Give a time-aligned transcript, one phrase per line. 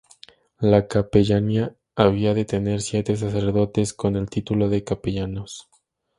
[0.57, 5.67] La capellanía había de tener siete sacerdotes con el título de capellanes.